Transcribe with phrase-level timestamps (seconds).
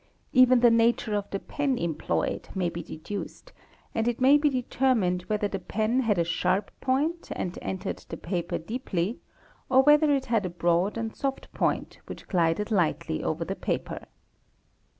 [0.33, 3.51] LEven the nature of the pen employed may_ be deduced
[3.93, 8.17] and it may be determined whether the pen had a sharp point and entered the
[8.17, 9.19] paper deeply,
[9.69, 14.05] or whether it had a broad and soft point_ which glided lightly over the paper.